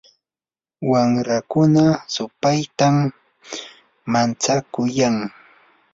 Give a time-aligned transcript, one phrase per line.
[0.91, 2.95] wamrakuna supaytam
[4.11, 5.15] mantsakuyan.